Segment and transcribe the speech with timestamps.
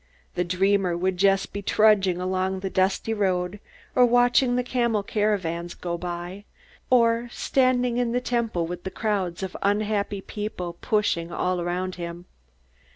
[0.33, 3.59] The dreamer would just be trudging along the dusty road,
[3.95, 6.45] or watching the camel caravans go by,
[6.89, 12.25] or standing in the Temple with the crowds of unhappy people pushing all around him.